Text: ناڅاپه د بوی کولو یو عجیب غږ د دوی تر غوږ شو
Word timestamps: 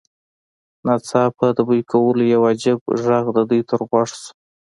ناڅاپه 0.85 1.47
د 1.57 1.59
بوی 1.67 1.81
کولو 1.91 2.23
یو 2.33 2.41
عجیب 2.51 2.79
غږ 3.05 3.25
د 3.33 3.37
دوی 3.49 3.61
تر 3.69 3.81
غوږ 3.89 4.09
شو 4.21 4.29